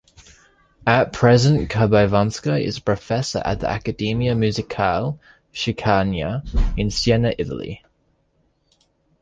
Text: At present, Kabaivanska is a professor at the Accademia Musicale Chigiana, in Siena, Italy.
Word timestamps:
At 0.87 1.13
present, 1.13 1.69
Kabaivanska 1.69 2.59
is 2.59 2.79
a 2.79 2.81
professor 2.81 3.39
at 3.45 3.59
the 3.59 3.67
Accademia 3.69 4.33
Musicale 4.35 5.19
Chigiana, 5.53 6.41
in 6.75 6.89
Siena, 6.89 7.35
Italy. 7.37 7.85